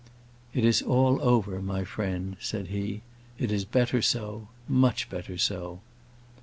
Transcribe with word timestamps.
"It 0.51 0.65
is 0.65 0.81
all 0.81 1.21
over, 1.21 1.61
my 1.61 1.83
friend," 1.83 2.35
said 2.39 2.69
he. 2.69 3.01
"It 3.37 3.51
is 3.51 3.65
better 3.65 4.01
so; 4.01 4.47
much 4.67 5.11
better 5.11 5.37
so." 5.37 5.81